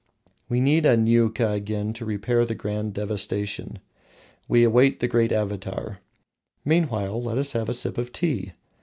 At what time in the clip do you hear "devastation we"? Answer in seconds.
2.95-4.63